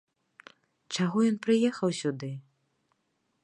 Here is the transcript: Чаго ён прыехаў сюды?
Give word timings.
Чаго 0.97 1.17
ён 1.31 1.37
прыехаў 1.45 1.89
сюды? 2.01 2.31